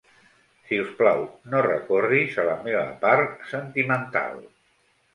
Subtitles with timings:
[0.69, 1.21] Si us plau,
[1.53, 4.47] no recorris a la meva part sentimental.